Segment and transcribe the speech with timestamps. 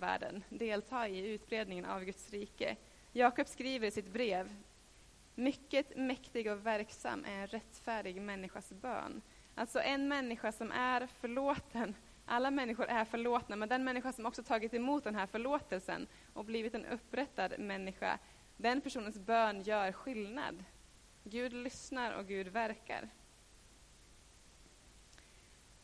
[0.00, 2.76] världen, delta i utbredningen av Guds rike.
[3.12, 4.54] Jakob skriver i sitt brev,
[5.34, 9.22] mycket mäktig och verksam är en rättfärdig människas bön.
[9.54, 11.94] Alltså en människa som är förlåten.
[12.26, 16.44] Alla människor är förlåtna, men den människa som också tagit emot den här förlåtelsen och
[16.44, 18.18] blivit en upprättad människa,
[18.56, 20.64] den personens bön gör skillnad.
[21.24, 23.08] Gud lyssnar och Gud verkar.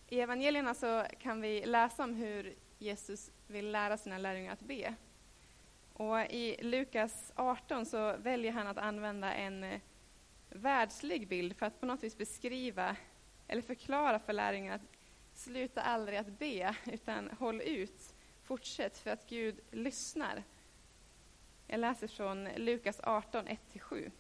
[0.08, 4.94] I evangelierna så kan vi läsa om hur Jesus vill lära sina lärjungar att be.
[5.92, 9.80] Och I Lukas 18 så väljer han att använda en eh,
[10.50, 12.96] världslig bild för att på något vis beskriva
[13.48, 14.96] eller förklara för lärjungarna att
[15.34, 20.42] sluta aldrig att be, utan håll ut, fortsätt för att Gud lyssnar.
[21.66, 24.10] Jag läser från Lukas 18, 1-7.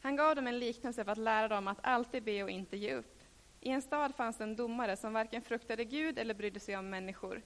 [0.00, 2.94] Han gav dem en liknelse för att lära dem att alltid be och inte ge
[2.94, 3.17] upp.
[3.60, 7.42] I en stad fanns en domare som varken fruktade Gud eller brydde sig om människor.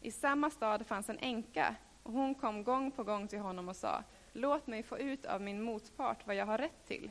[0.00, 3.76] I samma stad fanns en änka, och hon kom gång på gång till honom och
[3.76, 7.10] sa, låt mig få ut av min motpart vad jag har rätt till.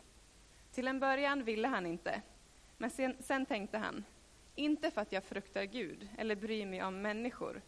[0.72, 2.22] Till en början ville han inte,
[2.78, 4.04] men sen, sen tänkte han,
[4.56, 7.62] inte för att jag fruktar Gud eller bryr mig om människor,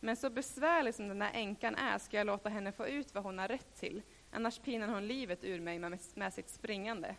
[0.00, 3.24] men så besvärlig som den där änkan är ska jag låta henne få ut vad
[3.24, 7.14] hon har rätt till, annars pinar hon livet ur mig med, med sitt springande.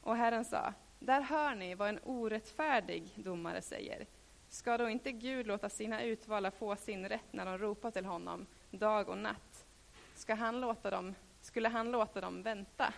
[0.00, 4.06] Och Herren sa, där hör ni vad en orättfärdig domare säger.
[4.48, 8.46] Ska då inte Gud låta sina utvalda få sin rätt när de ropar till honom
[8.70, 9.66] dag och natt?
[10.14, 12.94] Ska han låta dem, skulle han låta dem vänta?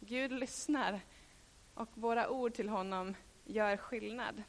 [0.00, 1.00] Gud lyssnar
[1.74, 4.42] och våra ord till honom gör skillnad.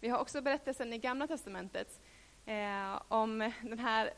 [0.00, 2.00] Vi har också berättelsen i Gamla testamentet
[2.46, 4.10] eh, om den här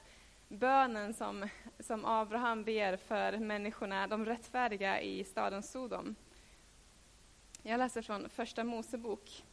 [0.49, 6.17] bönen som, som Abraham ber för människorna, de rättfärdiga i staden Sodom.
[7.63, 9.45] Jag läser från Första Mosebok,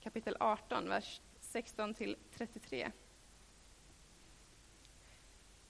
[0.00, 1.94] kapitel 18, vers 16
[2.36, 2.92] 33.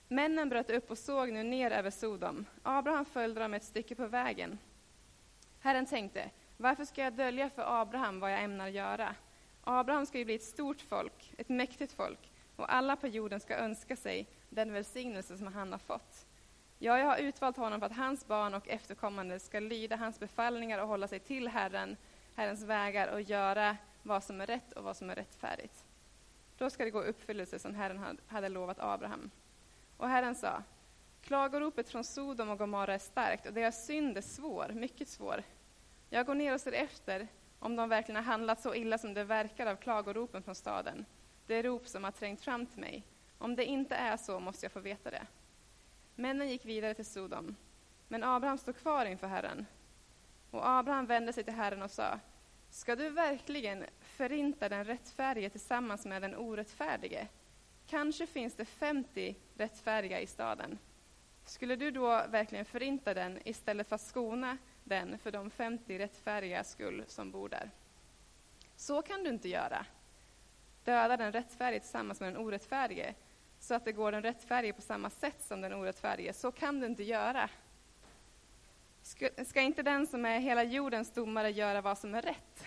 [0.07, 2.45] Männen bröt upp och såg nu ner över Sodom.
[2.63, 4.57] Abraham följde dem ett stycke på vägen.
[5.59, 9.15] Herren tänkte, varför ska jag dölja för Abraham vad jag ämnar göra?
[9.63, 13.55] Abraham ska ju bli ett stort folk, ett mäktigt folk, och alla på jorden ska
[13.55, 16.25] önska sig den välsignelse som han har fått.
[16.79, 20.79] Ja, jag har utvalt honom för att hans barn och efterkommande ska lyda hans befallningar
[20.79, 21.97] och hålla sig till Herren,
[22.35, 25.85] Herrens vägar och göra vad som är rätt och vad som är rättfärdigt.
[26.57, 29.29] Då ska det gå uppfyllelse som Herren hade lovat Abraham.
[29.97, 30.63] Och Herren sa,
[31.21, 35.43] klagoropet från Sodom och Gomorra är starkt och deras synd är svår, mycket svår.
[36.09, 37.27] Jag går ner och ser efter
[37.59, 41.05] om de verkligen har handlat så illa som det verkar av klagoropen från staden,
[41.47, 43.03] det rop som har trängt fram till mig.
[43.37, 45.27] Om det inte är så måste jag få veta det.
[46.15, 47.55] Männen gick vidare till Sodom,
[48.07, 49.65] men Abraham stod kvar inför Herren.
[50.51, 52.19] Och Abraham vände sig till Herren och sa,
[52.69, 57.27] ska du verkligen förinta den rättfärdige tillsammans med den orättfärdige?
[57.87, 60.79] Kanske finns det 50 rättfärdiga i staden.
[61.45, 66.63] Skulle du då verkligen förinta den istället för att skona den för de 50 rättfärdiga
[66.63, 67.71] skull som bor där?
[68.75, 69.85] Så kan du inte göra.
[70.83, 73.13] Döda den rättfärdige tillsammans med den orättfärdige
[73.63, 76.33] så att det går den rättfärdige på samma sätt som den orättfärdige.
[76.33, 77.49] Så kan du inte göra.
[79.45, 82.65] Ska inte den som är hela jordens domare göra vad som är rätt?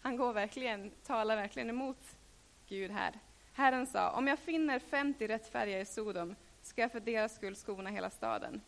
[0.00, 2.16] Han går verkligen, talar verkligen emot
[2.68, 3.12] Gud här.
[3.52, 7.90] Herren sa, om jag finner 50 rättfärdiga i Sodom ska jag för deras skull skona
[7.90, 8.60] hela staden.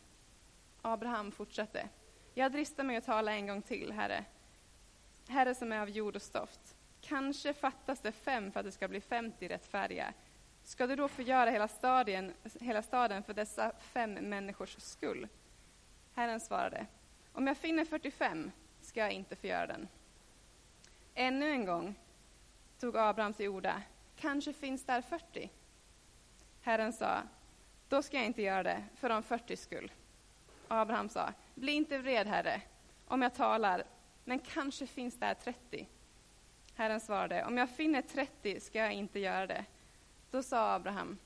[0.81, 1.89] Abraham fortsatte,
[2.33, 4.25] jag dristar mig att tala en gång till, Herre.
[5.27, 6.75] Herre som är av jord och stoft.
[7.01, 10.13] Kanske fattas det fem för att det ska bli 50 rättfärdiga.
[10.71, 15.27] Ska du då förgöra hela, stadien, hela staden för dessa fem människors skull?
[16.13, 16.85] Herren svarade,
[17.33, 19.87] om jag finner 45 ska jag inte förgöra den.
[21.15, 21.95] Ännu en gång
[22.79, 23.81] tog Abraham till orda,
[24.15, 25.49] kanske finns där 40.
[26.61, 27.21] Herren sa,
[27.89, 29.91] då ska jag inte göra det för de 40 skull.
[30.67, 32.61] Abraham sa, bli inte vred, Herre,
[33.05, 33.83] om jag talar,
[34.23, 35.87] men kanske finns där 30.
[36.75, 39.65] Herren svarade, om jag finner 30 ska jag inte göra det
[40.31, 41.17] då sa Abraham,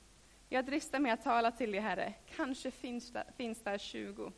[0.48, 4.32] jag dristar mig att tala till dig, Herre, kanske finns där, finns där 20.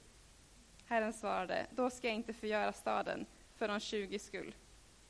[0.86, 3.26] Herren svarade, då ska jag inte förgöra staden
[3.56, 4.54] för de 20 skull.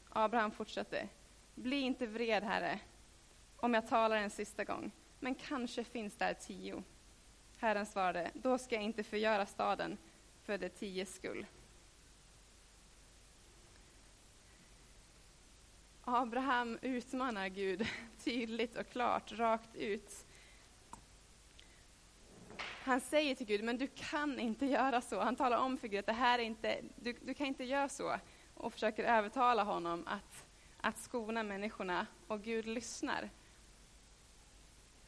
[0.08, 1.08] Abraham fortsatte,
[1.54, 2.80] bli inte vred, Herre,
[3.56, 4.90] om jag talar en sista gång,
[5.20, 6.82] men kanske finns där tio.
[7.56, 9.98] Herren svarade, då ska jag inte förgöra staden
[10.42, 11.46] för de tio skull.
[16.08, 17.86] Abraham utmanar Gud
[18.24, 20.26] tydligt och klart, rakt ut.
[22.82, 25.20] Han säger till Gud, men du kan inte göra så.
[25.20, 27.88] Han talar om för Gud att det här är inte, du, du kan inte göra
[27.88, 28.16] så.
[28.54, 30.44] Och försöker övertala honom att
[30.80, 33.30] att skona människorna och Gud lyssnar.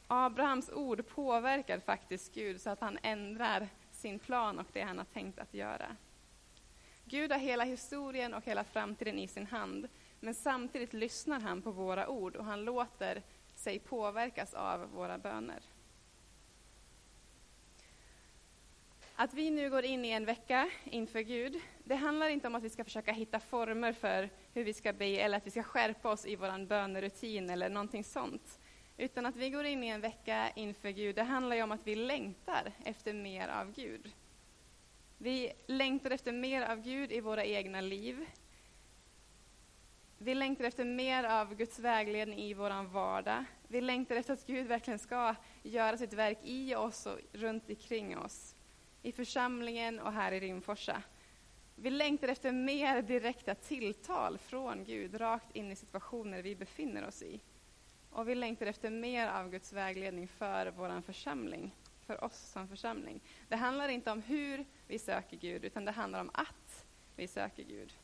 [0.06, 5.04] Abrahams ord påverkar faktiskt Gud så att han ändrar sin plan och det han har
[5.04, 5.96] tänkt att göra.
[7.04, 9.88] Gud har hela historien och hela framtiden i sin hand,
[10.20, 13.22] men samtidigt lyssnar han på våra ord och han låter
[13.54, 15.62] sig påverkas av våra böner.
[19.14, 22.62] Att vi nu går in i en vecka inför Gud, det handlar inte om att
[22.62, 26.10] vi ska försöka hitta former för hur vi ska be eller att vi ska skärpa
[26.10, 28.60] oss i vår bönerutin eller någonting sånt.
[28.96, 31.86] Utan att vi går in i en vecka inför Gud, det handlar ju om att
[31.86, 34.12] vi längtar efter mer av Gud.
[35.18, 38.26] Vi längtar efter mer av Gud i våra egna liv.
[40.22, 43.44] Vi längtar efter mer av Guds vägledning i vår vardag.
[43.68, 48.18] Vi längtar efter att Gud verkligen ska göra sitt verk i oss och runt omkring
[48.18, 48.54] oss.
[49.02, 51.02] I församlingen och här i Rimforsa.
[51.76, 57.22] Vi längtar efter mer direkta tilltal från Gud rakt in i situationer vi befinner oss
[57.22, 57.40] i.
[58.10, 61.74] Och vi längtar efter mer av Guds vägledning för vår församling,
[62.06, 63.20] för oss som församling.
[63.48, 66.86] Det handlar inte om hur vi söker Gud, utan det handlar om att
[67.16, 67.94] vi söker Gud.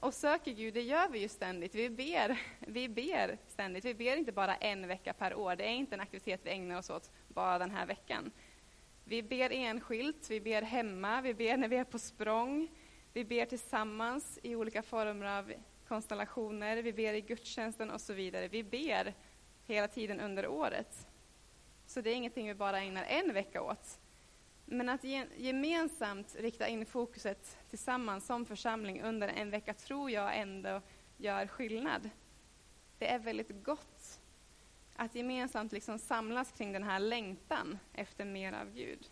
[0.00, 1.74] Och söker Gud, det gör vi ju ständigt.
[1.74, 3.84] Vi ber, vi ber ständigt.
[3.84, 5.56] Vi ber inte bara en vecka per år.
[5.56, 8.30] Det är inte en aktivitet vi ägnar oss åt bara den här veckan.
[9.04, 12.68] Vi ber enskilt, vi ber hemma, vi ber när vi är på språng.
[13.12, 15.52] Vi ber tillsammans i olika former av
[15.88, 18.48] konstellationer, vi ber i gudstjänsten och så vidare.
[18.48, 19.14] Vi ber
[19.66, 21.06] hela tiden under året.
[21.86, 24.00] Så det är ingenting vi bara ägnar en vecka åt.
[24.72, 25.04] Men att
[25.36, 30.80] gemensamt rikta in fokuset tillsammans som församling under en vecka tror jag ändå
[31.16, 32.10] gör skillnad.
[32.98, 34.20] Det är väldigt gott
[34.96, 39.10] att gemensamt liksom samlas kring den här längtan efter mer av Gud.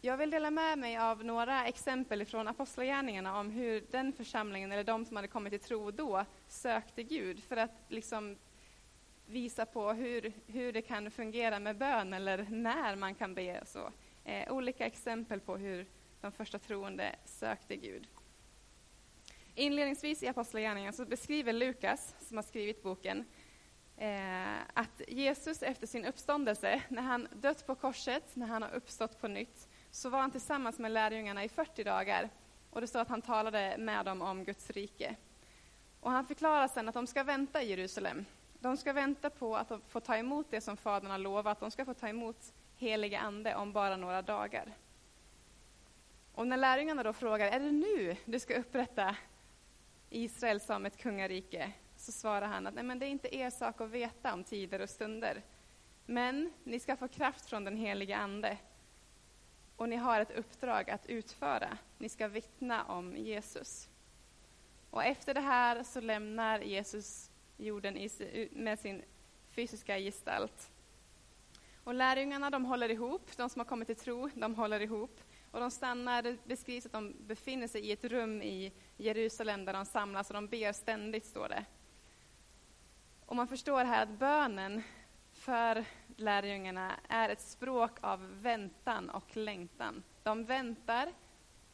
[0.00, 4.84] Jag vill dela med mig av några exempel från Apostlagärningarna om hur den församlingen, eller
[4.84, 8.36] de som hade kommit till tro då, sökte Gud för att liksom
[9.30, 13.62] visa på hur, hur det kan fungera med bön eller när man kan be.
[13.66, 13.92] Så.
[14.24, 15.86] Eh, olika exempel på hur
[16.20, 18.08] de första troende sökte Gud.
[19.54, 23.24] Inledningsvis i Apostlagärningarna så beskriver Lukas, som har skrivit boken,
[23.96, 29.20] eh, att Jesus efter sin uppståndelse, när han dött på korset, när han har uppstått
[29.20, 32.28] på nytt, så var han tillsammans med lärjungarna i 40 dagar.
[32.70, 35.16] Och det står att han talade med dem om Guds rike.
[36.00, 38.24] Och han förklarar sen att de ska vänta i Jerusalem.
[38.60, 41.60] De ska vänta på att få ta emot det som Fadern har lovat.
[41.60, 44.72] De ska få ta emot helige Ande om bara några dagar.
[46.34, 49.16] Och när lärjungarna då frågar, är det nu du ska upprätta
[50.10, 51.72] Israel som ett kungarike?
[51.96, 54.80] Så svarar han att Nej, men det är inte er sak att veta om tider
[54.80, 55.42] och stunder.
[56.06, 58.58] Men ni ska få kraft från den helige Ande
[59.76, 61.78] och ni har ett uppdrag att utföra.
[61.98, 63.88] Ni ska vittna om Jesus.
[64.90, 67.30] Och efter det här så lämnar Jesus
[67.60, 68.08] jorden
[68.50, 69.02] med sin
[69.50, 70.70] fysiska gestalt.
[71.84, 75.20] Och lärjungarna de håller ihop, de som har kommit till tro, de håller ihop.
[75.50, 79.72] Och de stannar, det beskrivs att de befinner sig i ett rum i Jerusalem där
[79.72, 81.64] de samlas och de ber ständigt, står det.
[83.26, 84.82] Och man förstår här att bönen
[85.32, 85.84] för
[86.16, 90.02] lärjungarna är ett språk av väntan och längtan.
[90.22, 91.12] De väntar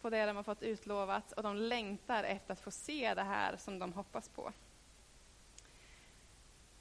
[0.01, 3.57] på det de har fått utlovat och de längtar efter att få se det här
[3.57, 4.53] som de hoppas på.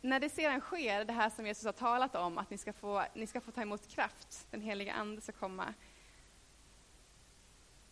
[0.06, 3.04] När det sedan sker, det här som Jesus har talat om, att ni ska få,
[3.14, 5.74] ni ska få ta emot kraft, den heliga Ande ska komma,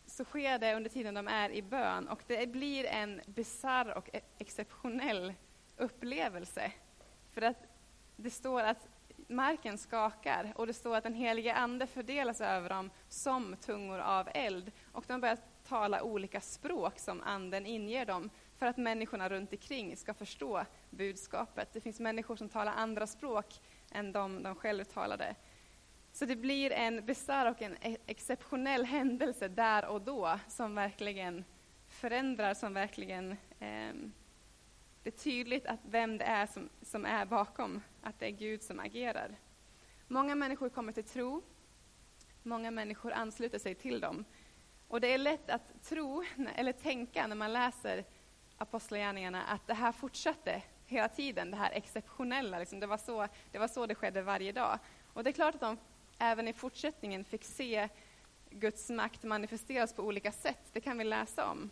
[0.06, 4.10] så sker det under tiden de är i bön och det blir en bizarr och
[4.14, 5.34] e- exceptionell
[5.78, 6.72] upplevelse.
[7.32, 7.58] För att
[8.16, 8.88] det står att
[9.28, 14.30] marken skakar och det står att den helige Ande fördelas över dem som tungor av
[14.34, 14.72] eld.
[14.92, 18.30] Och de börjar tala olika språk som Anden inger dem
[18.64, 21.70] för att människorna runt omkring ska förstå budskapet.
[21.74, 25.36] Det finns människor som talar andra språk än de de själva talade.
[26.12, 31.46] Så det blir en bisarr och en e- exceptionell händelse där och då som verkligen
[31.88, 33.94] förändrar, som verkligen eh,
[35.04, 38.64] det är tydligt att vem det är som, som är bakom, att det är Gud
[38.64, 39.36] som agerar.
[40.08, 41.42] Många människor kommer till tro,
[42.44, 44.26] många människor ansluter sig till dem.
[44.88, 46.24] Och det är lätt att tro,
[46.56, 48.06] eller tänka när man läser
[48.58, 52.60] Apostlagärningarna, att det här fortsatte hela tiden, det här exceptionella.
[52.60, 52.80] Liksom.
[52.80, 54.80] Det, var så, det var så det skedde varje dag.
[55.14, 55.78] Och det är klart att de
[56.20, 57.90] även i fortsättningen fick se
[58.50, 61.70] Guds makt manifesteras på olika sätt, det kan vi läsa om.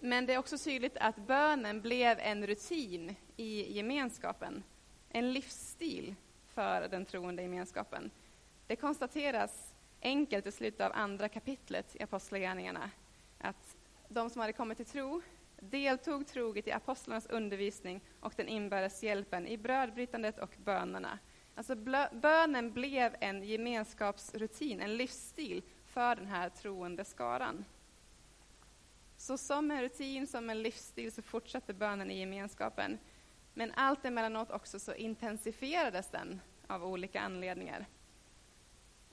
[0.00, 4.62] Men det är också tydligt att bönen blev en rutin i gemenskapen,
[5.08, 6.14] en livsstil
[6.54, 8.10] för den troende gemenskapen.
[8.66, 12.90] Det konstateras enkelt i slutet av andra kapitlet i Apostlagärningarna
[13.38, 13.75] att
[14.08, 15.22] de som hade kommit till tro
[15.60, 21.18] deltog troget i apostlarnas undervisning och den inbördes hjälpen i brödbrytandet och bönerna.
[21.54, 21.74] Alltså
[22.12, 27.64] bönen blev en gemenskapsrutin, en livsstil för den här troende skaran.
[29.16, 32.98] Så som en rutin, som en livsstil, så fortsatte bönen i gemenskapen.
[33.54, 37.86] Men allt emellanåt också så intensifierades den av olika anledningar.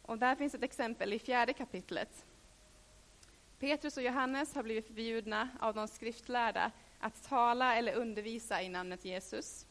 [0.02, 2.26] Och där finns ett exempel i fjärde kapitlet.
[3.64, 9.06] Petrus och Johannes har blivit förbjudna av de skriftlärda att tala eller undervisa i namnet
[9.06, 9.66] Jesus,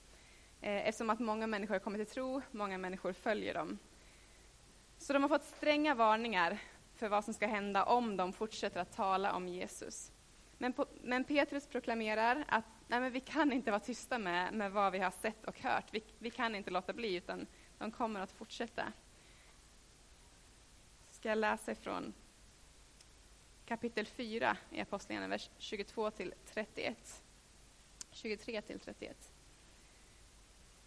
[0.61, 3.79] eh, eftersom att många människor har kommit till tro, många människor följer dem.
[4.99, 6.59] Så de har fått stränga varningar
[6.97, 10.13] för vad som ska hända om de fortsätter att tala om Jesus.
[10.59, 14.73] Men, på, men Petrus proklamerar att nej, men vi kan inte vara tysta med, med
[14.73, 15.87] vad vi har sett och hört.
[15.91, 17.47] Vi, vi kan inte låta bli, utan
[17.79, 18.93] de kommer att fortsätta.
[21.11, 22.15] Ska jag läsa ifrån
[23.73, 27.23] kapitel 4 i Apostlagärningarna, vers 22 till 31.
[28.11, 29.33] 23 till 31.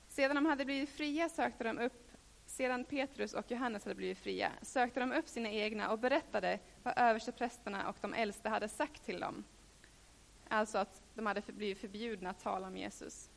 [0.08, 2.12] Sedan de hade blivit fria sökte de upp,
[2.46, 6.94] sedan Petrus och Johannes hade blivit fria, sökte de upp sina egna och berättade vad
[6.98, 9.44] översteprästerna och de äldste hade sagt till dem.
[10.48, 13.30] Alltså att de hade blivit förbjudna att tala om Jesus.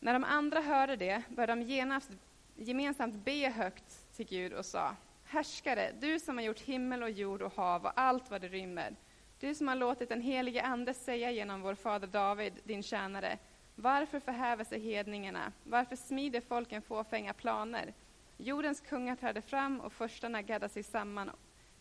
[0.00, 2.10] När de andra hörde det började de genast
[2.54, 4.96] gemensamt be högt till Gud och sa
[5.28, 8.96] Härskare, du som har gjort himmel och jord och hav och allt vad det rymmer.
[9.40, 13.38] Du som har låtit den helige Ande säga genom vår fader David, din tjänare,
[13.74, 15.52] varför förhäver sig hedningarna?
[15.64, 17.94] Varför smider folken fåfänga planer?
[18.36, 21.30] Jordens kungar träder fram och förstarna gaddar sig samman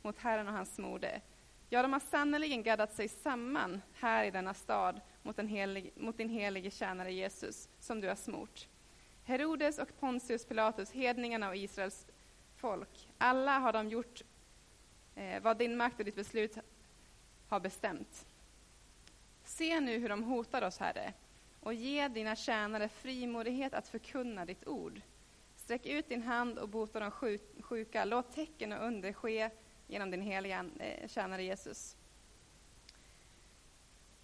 [0.02, 1.22] mot Herren och hans mode.
[1.70, 6.30] Ja, de har sannerligen gaddat sig samman här i denna stad mot, helig, mot din
[6.30, 8.68] helige tjänare Jesus, som du har smort.
[9.24, 12.08] Herodes och Pontius Pilatus, hedningarna och Israels
[12.56, 14.22] folk, alla har de gjort
[15.16, 16.58] eh, vad din makt och ditt beslut
[17.48, 18.26] har bestämt.
[19.44, 21.14] Se nu hur de hotar oss, Herre,
[21.60, 25.02] och ge dina tjänare frimodighet att förkunna ditt ord.
[25.56, 27.12] Sträck ut din hand och bota de
[27.62, 29.50] sjuka, låt tecken och under ske
[29.88, 31.96] genom din heliga eh, tjänare Jesus.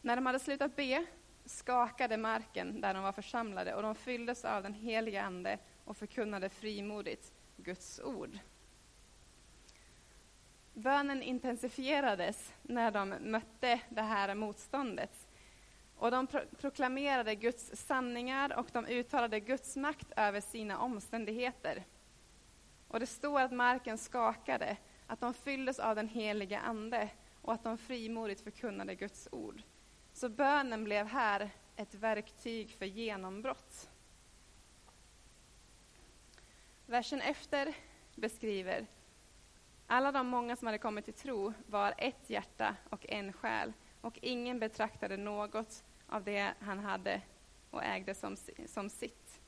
[0.01, 1.05] När de hade slutat be
[1.45, 6.49] skakade marken där de var församlade och de fylldes av den heliga Ande och förkunnade
[6.49, 8.39] frimodigt Guds ord.
[10.73, 15.27] Bönen intensifierades när de mötte det här motståndet.
[15.95, 21.83] Och de pro proklamerade Guds sanningar och de uttalade Guds makt över sina omständigheter.
[22.87, 24.77] Och det står att marken skakade
[25.07, 27.09] att de fylldes av den helige Ande
[27.41, 29.61] och att de frimodigt förkunnade Guds ord.
[30.13, 33.89] Så bönen blev här ett verktyg för genombrott.
[36.91, 37.73] Versen efter
[38.15, 38.87] beskriver
[39.87, 44.19] alla de många som hade kommit till tro var ett hjärta och en själ och
[44.21, 47.21] ingen betraktade något av det han hade
[47.69, 49.39] och ägde som, som sitt.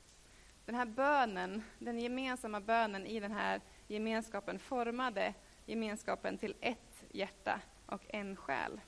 [0.64, 5.34] Den här bönen, den gemensamma bönen i den här gemenskapen formade
[5.66, 8.80] gemenskapen till ett hjärta och en själ.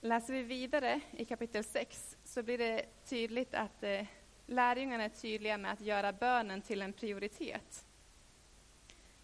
[0.00, 4.06] Läser vi vidare i kapitel 6 så blir det tydligt att eh,
[4.50, 7.84] lärjungarna är tydliga med att göra bönen till en prioritet.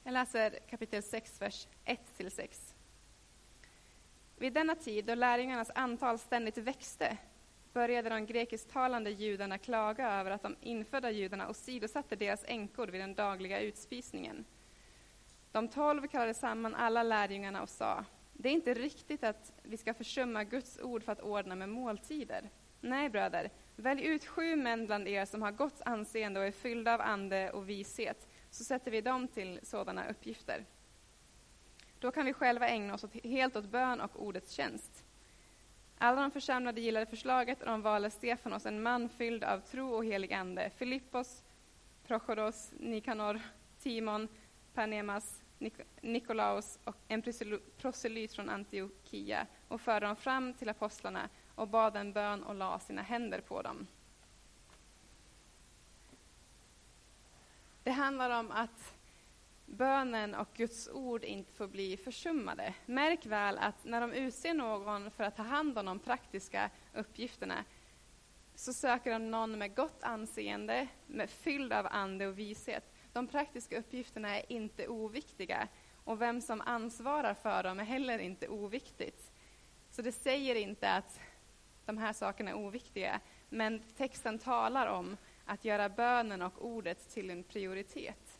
[0.04, 2.74] Jag läser kapitel 6, vers 1-6.
[4.36, 7.16] Vid denna tid, då lärjungarnas antal ständigt växte,
[7.72, 13.14] började de grekisktalande judarna klaga över att de infödda judarna åsidosatte deras änkor vid den
[13.14, 14.44] dagliga utspisningen.
[15.52, 19.94] De tolv kallade samman alla lärjungarna och sa, det är inte riktigt att vi ska
[19.94, 22.50] försumma Guds ord för att ordna med måltider.
[22.80, 26.94] Nej, bröder, välj ut sju män bland er som har gott anseende och är fyllda
[26.94, 30.64] av ande och vishet, så sätter vi dem till sådana uppgifter.
[31.98, 35.04] Då kan vi själva ägna oss helt åt bön och ordets tjänst.
[35.98, 40.04] Alla de församlade gillade förslaget och de valde Stefanos, en man fylld av tro och
[40.04, 41.44] helig ande, Filippos,
[42.06, 43.40] Prochoros, Nikanor,
[43.78, 44.28] Timon,
[44.74, 47.22] Panemas, Nik Nikolaus och en
[47.76, 52.78] proselyt från Antiochia och förde dem fram till apostlarna och bad en bön och la
[52.78, 53.86] sina händer på dem.
[57.82, 58.94] Det handlar om att
[59.66, 62.74] bönen och Guds ord inte får bli försummade.
[62.86, 67.64] Märk väl att när de utser någon för att ta hand om de praktiska uppgifterna
[68.54, 72.92] så söker de någon med gott anseende, med fylld av ande och vishet.
[73.12, 75.68] De praktiska uppgifterna är inte oviktiga
[76.04, 79.32] och vem som ansvarar för dem är heller inte oviktigt.
[79.90, 81.20] Så det säger inte att
[81.86, 87.30] de här sakerna är oviktiga, men texten talar om att göra bönen och ordet till
[87.30, 88.38] en prioritet.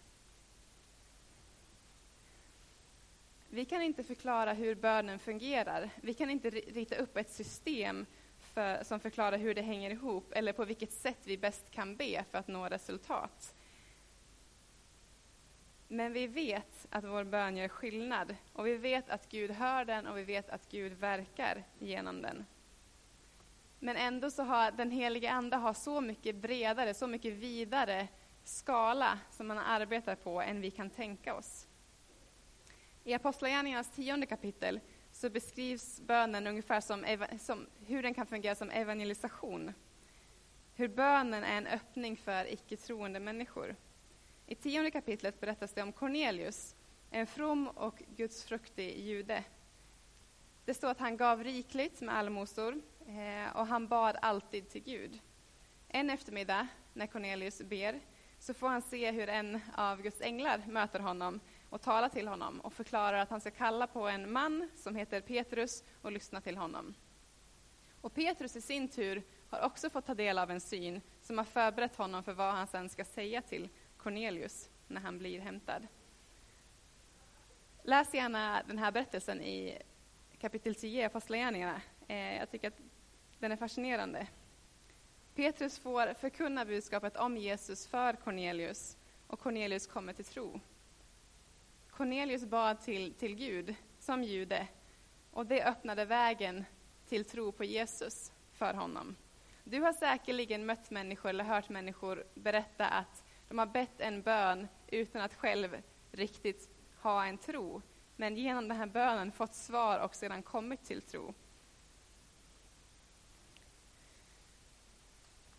[3.49, 5.91] Vi kan inte förklara hur bönen fungerar.
[5.97, 8.07] Vi kan inte rita upp ett system
[8.38, 12.25] för, som förklarar hur det hänger ihop eller på vilket sätt vi bäst kan be
[12.31, 13.55] för att nå resultat.
[15.88, 20.07] Men vi vet att vår bön gör skillnad och vi vet att Gud hör den
[20.07, 22.45] och vi vet att Gud verkar genom den.
[23.78, 28.09] Men ändå så har den helige Ande har så mycket bredare, så mycket vidare
[28.45, 31.66] skala som man arbetar på än vi kan tänka oss.
[33.04, 34.80] I Apostlagärningarnas tionde kapitel
[35.12, 39.73] så beskrivs bönen ungefär som, som, hur den kan fungera som evangelisation.
[40.75, 43.76] Hur bönen är en öppning för icke-troende människor.
[44.47, 46.75] I tionde kapitlet berättas det om Cornelius,
[47.11, 49.45] en from och gudsfruktig jude.
[50.64, 55.21] Det står att han gav rikligt med allmosor eh, och han bad alltid till Gud.
[55.89, 58.01] En eftermiddag, när Cornelius ber,
[58.39, 62.61] så får han se hur en av Guds änglar möter honom och talar till honom
[62.61, 66.57] och förklarar att han ska kalla på en man som heter Petrus och lyssna till
[66.57, 66.95] honom.
[68.01, 71.45] Och Petrus i sin tur har också fått ta del av en syn som har
[71.45, 75.87] förberett honom för vad han sen ska säga till Cornelius när han blir hämtad.
[77.83, 79.79] Läs gärna den här berättelsen i
[80.39, 81.81] kapitel 10 i Apostlagärningarna.
[82.09, 82.81] Eh, jag tycker att
[83.38, 84.26] den är fascinerande.
[85.35, 90.61] Petrus får förkunna budskapet om Jesus för Cornelius och Cornelius kommer till tro.
[91.90, 94.69] Cornelius bad till, till Gud som jude
[95.31, 96.64] och det öppnade vägen
[97.09, 99.16] till tro på Jesus för honom.
[99.64, 104.69] Du har säkerligen mött människor eller hört människor berätta att de har bett en bön
[104.87, 107.83] utan att själv riktigt ha en tro,
[108.16, 111.35] men genom den här bönen fått svar och sedan kommit till tro.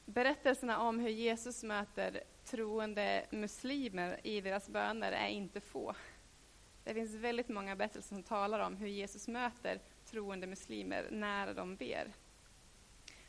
[0.09, 5.95] Berättelserna om hur Jesus möter troende muslimer i deras böner är inte få.
[6.83, 11.75] Det finns väldigt många berättelser som talar om hur Jesus möter troende muslimer när de
[11.75, 12.13] ber.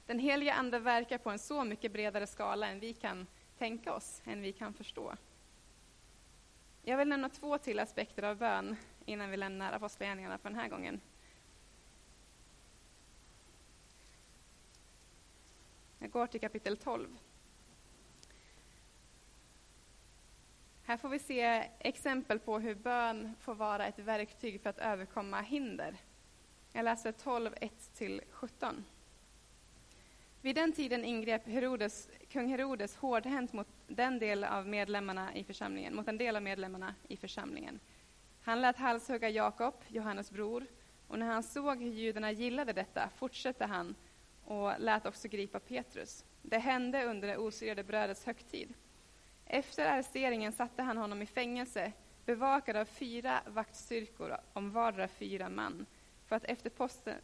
[0.07, 3.27] Den heliga Ande verkar på en så mycket bredare skala än vi kan
[3.59, 5.15] tänka oss, än vi kan förstå.
[6.83, 10.69] Jag vill nämna två till aspekter av bön innan vi lämnar Apostlagärningarna för den här
[10.69, 11.01] gången.
[15.99, 17.19] Jag går till kapitel 12.
[20.83, 25.41] Här får vi se exempel på hur bön får vara ett verktyg för att överkomma
[25.41, 25.97] hinder.
[26.73, 28.83] Jag läser 12, 1-17.
[30.43, 35.95] Vid den tiden ingrep Herodes, kung Herodes hårdhänt mot den del av medlemmarna i församlingen,
[35.95, 37.81] mot en del av medlemmarna i församlingen.
[38.43, 40.67] Han lät halshugga Jakob, Johannes bror,
[41.09, 43.95] och när han såg hur judarna gillade detta fortsatte han
[44.49, 46.25] och lät också gripa Petrus.
[46.43, 48.75] Det hände under det osyrade brödets högtid.
[49.47, 51.93] Efter arresteringen satte han honom i fängelse,
[52.25, 55.87] bevakad av fyra vaktstyrkor om vardera fyra man,
[56.27, 56.71] för att efter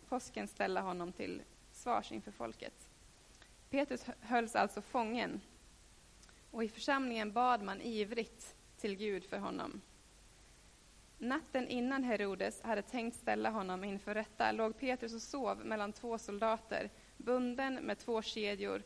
[0.09, 2.89] påsken ställa honom till svars inför folket.
[3.71, 5.41] Petrus hölls alltså fången,
[6.51, 9.81] och i församlingen bad man ivrigt till Gud för honom.
[11.19, 16.19] Natten innan Herodes hade tänkt ställa honom inför rätta låg Petrus och sov mellan två
[16.19, 18.83] soldater, bunden med två kedjor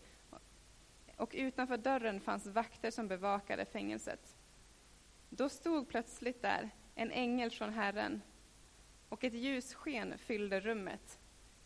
[1.16, 4.36] och utanför dörren fanns vakter som bevakade fängelset.
[5.28, 8.22] Då stod plötsligt där en ängel från Herren,
[9.08, 11.18] och ett ljussken fyllde rummet.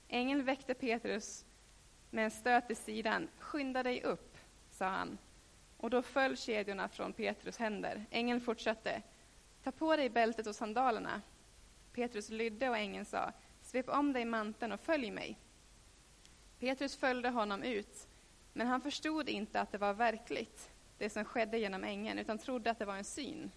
[0.09, 1.45] Ängeln väckte Petrus
[2.11, 3.29] med en stöt i sidan.
[3.39, 4.39] Skynda dig upp,
[4.71, 5.19] sa han.
[5.77, 8.05] Och då föll kedjorna från Petrus händer.
[8.11, 9.03] Ängeln fortsatte.
[9.65, 11.23] Ta på dig bältet och sandalerna.
[11.93, 15.39] Petrus lydde och ängeln sa, svep om dig manteln och följ mig.
[16.59, 18.09] Petrus följde honom ut
[18.53, 22.71] men han förstod inte att det var verkligt, det som skedde genom ängeln, utan trodde
[22.71, 23.51] att det var en syn.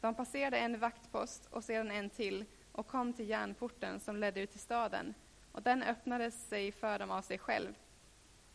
[0.00, 4.50] De passerade en vaktpost och sedan en till och kom till järnporten som ledde ut
[4.50, 5.14] till staden,
[5.52, 7.74] och den öppnade sig för dem av sig själv.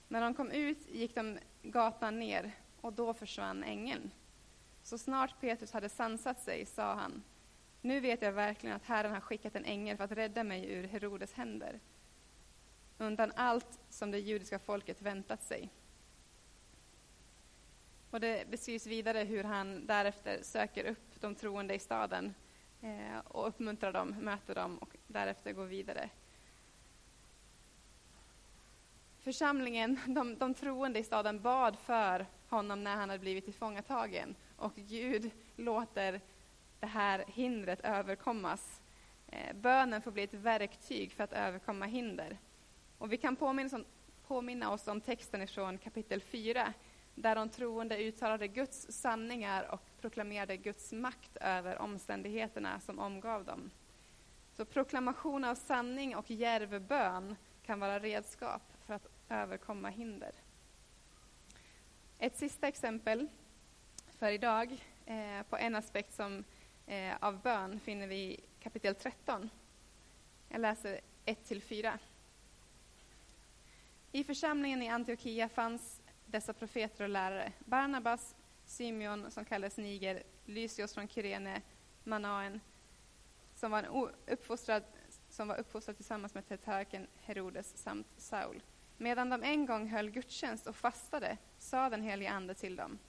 [0.08, 4.12] När de kom ut gick de gatan ner, och då försvann ängeln.
[4.84, 7.24] Så snart Petrus hade sansat sig sa han,
[7.82, 10.88] nu vet jag verkligen att Herren har skickat en ängel för att rädda mig ur
[10.88, 11.80] Herodes händer
[13.02, 15.70] undan allt som det judiska folket väntat sig.
[18.10, 22.34] Och det beskrivs vidare hur han därefter söker upp de troende i staden
[22.82, 26.10] eh, och uppmuntrar dem, möter dem och därefter går vidare.
[29.20, 34.76] Församlingen, de, de troende i staden, bad för honom när han hade blivit tillfångatagen och
[34.76, 36.22] Gud låter
[36.80, 38.82] det här hindret överkommas.
[39.28, 42.38] Eh, bönen får bli ett verktyg för att överkomma hinder.
[42.98, 43.86] Och vi kan påminna oss, om,
[44.28, 46.74] påminna oss om texten från kapitel 4,
[47.16, 53.72] där de troende uttalade Guds sanningar och proklamerade Guds makt över omständigheterna som omgav dem.
[54.54, 60.32] Så proklamation av sanning och djärv bön kan vara redskap för att överkomma hinder.
[62.20, 63.28] Ett sista exempel
[64.22, 66.44] för idag eh, på en aspekt som,
[66.88, 69.50] eh, av bön finner vi i kapitel 13.
[70.50, 72.00] Jag läser 1-4.
[74.12, 77.52] I församlingen i Antiochia fanns dessa profeter och lärare.
[77.60, 81.62] Barnabas, Symeon som kallades Niger, Lysios från Kyrene,
[82.04, 82.62] Manaen
[83.56, 84.84] som var, uppfostrad,
[85.30, 88.62] som var uppfostrad tillsammans med tetrarken Herodes samt Saul.
[88.98, 93.00] Medan de en gång höll gudstjänst och fastade sa den helige Ande till dem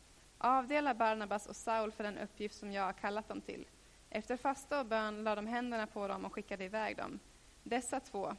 [0.45, 3.67] Avdela Barnabas och Saul för den uppgift som jag har kallat dem till.
[4.11, 7.19] Efter fasta och bön lade de händerna på dem och skickade iväg dem.
[7.63, 8.37] Dessa två,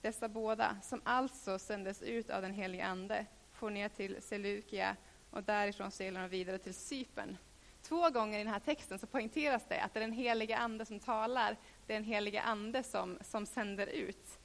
[0.00, 4.96] dessa båda, som alltså sändes ut av den helige Ande, for ner till Seleukia
[5.30, 7.36] och därifrån seglade de vidare till Cypern.
[7.82, 10.86] Två gånger i den här texten så poängteras det att det är den helige Ande
[10.86, 11.56] som talar,
[11.86, 14.38] det är den helige Ande som, som sänder ut.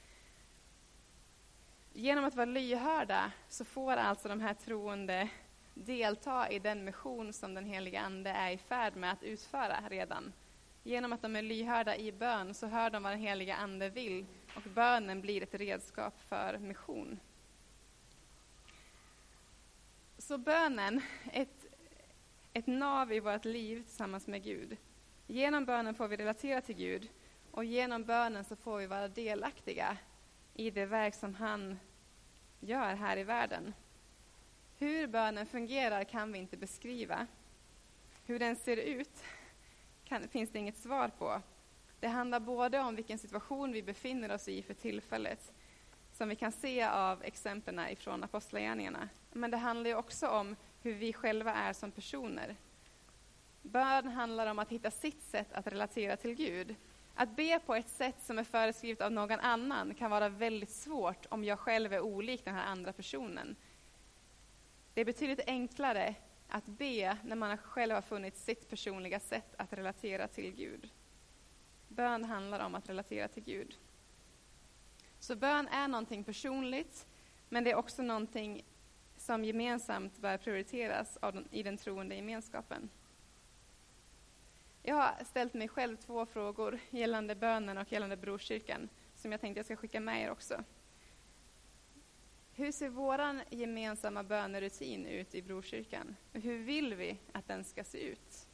[1.94, 5.30] Genom att vara lyhörda så får alltså de här troende
[5.86, 10.34] delta i den mission som den helige Ande är i färd med att utföra redan.
[10.84, 14.26] Genom att de är lyhörda i bön så hör de vad den helige Ande vill
[14.56, 17.20] och bönen blir ett redskap för mission.
[20.18, 21.02] Så bönen,
[21.34, 21.66] ett,
[22.54, 24.78] ett nav i vårt liv tillsammans med Gud.
[25.28, 27.10] Genom bönen får vi relatera till Gud
[27.52, 29.98] och genom bönen så får vi vara delaktiga
[30.54, 31.80] i det verk som han
[32.60, 33.74] gör här i världen.
[34.82, 37.28] Hur bönen fungerar kan vi inte beskriva.
[38.26, 39.24] Hur den ser ut
[40.06, 41.42] kan, finns det inget svar på.
[42.00, 45.52] Det handlar både om vilken situation vi befinner oss i för tillfället,
[46.14, 49.10] som vi kan se av exemplen ifrån Apostlagärningarna.
[49.32, 52.56] Men det handlar också om hur vi själva är som personer.
[53.62, 56.76] Bön handlar om att hitta sitt sätt att relatera till Gud.
[57.16, 61.26] Att be på ett sätt som är föreskrivet av någon annan kan vara väldigt svårt
[61.30, 63.56] om jag själv är olik den här andra personen.
[64.94, 66.16] Det är betydligt enklare
[66.48, 70.90] att be när man själv har funnit sitt personliga sätt att relatera till Gud.
[71.88, 73.76] Bön handlar om att relatera till Gud.
[75.20, 77.08] Så bön är någonting personligt,
[77.50, 78.64] men det är också någonting
[79.18, 82.90] som gemensamt bör prioriteras den, i den troende gemenskapen.
[84.84, 89.60] Jag har ställt mig själv två frågor gällande bönen och gällande Brorskyrkan, som jag tänkte
[89.60, 90.64] jag ska skicka med er också.
[92.60, 96.16] Hur ser vår gemensamma bönerutin ut i Brokyrkan?
[96.34, 98.48] Hur vill vi att den ska se ut?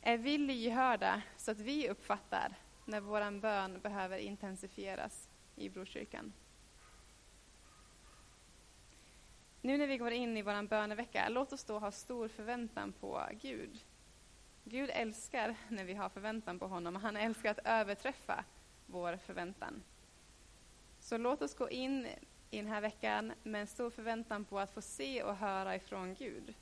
[0.00, 6.32] Är vi lyhörda så att vi uppfattar när vår bön behöver intensifieras i Brokyrkan?
[9.60, 13.22] Nu när vi går in i vår bönevecka, låt oss då ha stor förväntan på
[13.40, 13.84] Gud.
[14.64, 18.44] Gud älskar när vi har förväntan på honom och han älskar att överträffa
[18.86, 19.82] vår förväntan.
[21.04, 22.06] Så låt oss gå in
[22.50, 26.14] i den här veckan med en stor förväntan på att få se och höra ifrån
[26.14, 26.54] Gud.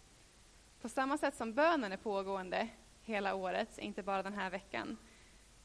[0.81, 2.69] På samma sätt som bönen är pågående
[3.03, 4.97] hela året, inte bara den här veckan,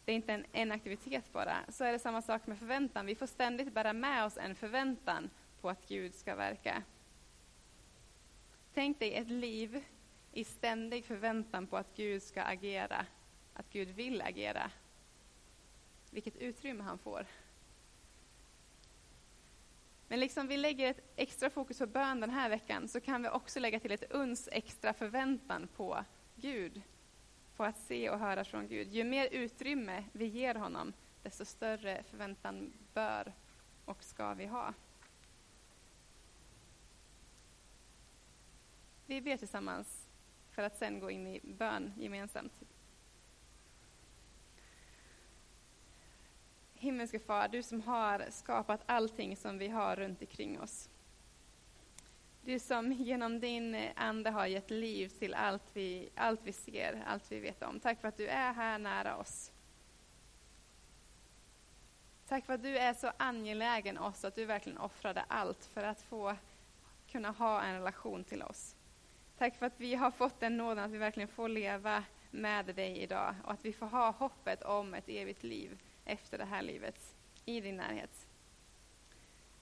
[0.06, 3.06] det är inte en, en aktivitet bara, så är det samma sak med förväntan.
[3.06, 5.30] Vi får ständigt bära med oss en förväntan
[5.62, 6.84] på att Gud ska verka.
[8.74, 9.84] Tänk dig ett liv
[10.32, 13.06] i ständig förväntan på att Gud ska agera,
[13.54, 14.72] att Gud vill agera.
[16.12, 17.26] Vilket utrymme han får.
[20.08, 23.30] Men liksom vi lägger ett extra fokus på bön den här veckan så kan vi
[23.30, 26.04] också lägga till ett uns extra förväntan på
[26.36, 26.82] Gud.
[27.56, 28.93] På att se och höra från Gud.
[28.93, 30.93] Ju mer utrymme vi ger honom,
[31.24, 33.34] desto större förväntan bör
[33.86, 34.74] och ska vi ha.
[39.06, 40.08] Vi ber tillsammans
[40.52, 42.54] för att sen gå in i bön gemensamt.
[46.88, 50.89] Himmelske Far, du som har skapat allting som vi har runt omkring oss.
[52.41, 57.32] Du som genom din Ande har gett liv till allt vi, allt vi ser, allt
[57.32, 57.80] vi vet om.
[57.80, 59.52] Tack för att du är här nära oss.
[62.28, 66.02] Tack för att du är så angelägen oss, att du verkligen offrade allt för att
[66.02, 66.36] få
[67.12, 68.76] kunna ha en relation till oss.
[69.38, 72.97] Tack för att vi har fått den nåden att vi verkligen får leva med dig
[72.97, 77.15] idag och att vi får ha hoppet om ett evigt liv efter det här livet
[77.46, 78.28] i din närhet.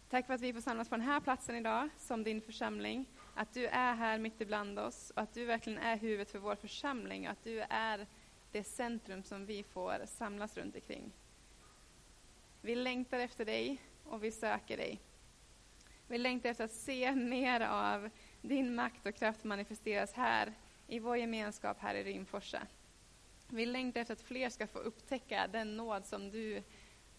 [0.10, 3.05] Tack för att vi får samlas på den här platsen idag som din församling.
[3.36, 6.55] Att du är här mitt ibland oss och att du verkligen är huvudet för vår
[6.55, 8.08] församling och att du är
[8.51, 11.12] det centrum som vi får samlas runt omkring.
[12.62, 14.99] Vi längtar efter dig och vi söker dig.
[16.08, 18.10] Vi längtar efter att se mer av
[18.41, 20.53] din makt och kraft manifesteras här
[20.88, 22.67] i vår gemenskap här i Rimforsa.
[23.47, 26.63] Vi längtar efter att fler ska få upptäcka den nåd som du,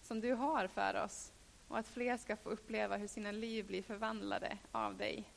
[0.01, 1.33] som du har för oss
[1.67, 5.33] och att fler ska få uppleva hur sina liv blir förvandlade av dig.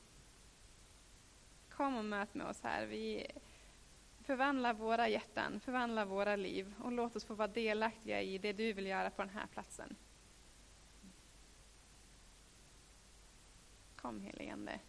[1.68, 2.86] Kom och möt med oss här.
[2.86, 3.26] Vi
[4.20, 8.72] förvandlar våra hjärtan, förvandlar våra liv och låt oss få vara delaktiga i det du
[8.72, 9.96] vill göra på den här platsen.
[13.96, 14.80] Kom helige Ande.